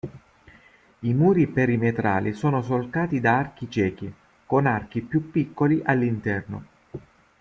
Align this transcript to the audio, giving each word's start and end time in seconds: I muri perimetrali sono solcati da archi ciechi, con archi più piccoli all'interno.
I 1.01 1.13
muri 1.13 1.45
perimetrali 1.47 2.33
sono 2.33 2.63
solcati 2.63 3.19
da 3.19 3.37
archi 3.37 3.69
ciechi, 3.69 4.11
con 4.47 4.65
archi 4.65 5.01
più 5.03 5.29
piccoli 5.29 5.79
all'interno. 5.85 6.65